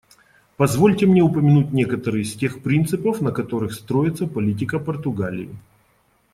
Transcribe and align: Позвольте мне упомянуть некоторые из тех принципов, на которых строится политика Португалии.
Позвольте 0.57 1.05
мне 1.05 1.21
упомянуть 1.21 1.73
некоторые 1.73 2.23
из 2.23 2.33
тех 2.33 2.63
принципов, 2.63 3.21
на 3.21 3.31
которых 3.31 3.71
строится 3.71 4.25
политика 4.25 4.79
Португалии. 4.79 5.55